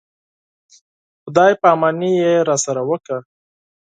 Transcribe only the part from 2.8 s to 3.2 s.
وکړه.